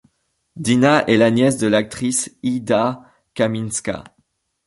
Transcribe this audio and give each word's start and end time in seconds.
Dina 0.55 1.05
est 1.05 1.15
la 1.17 1.29
nièce 1.29 1.59
de 1.59 1.67
l'actrice 1.67 2.35
Ida 2.41 3.03
Kaminska. 3.35 4.03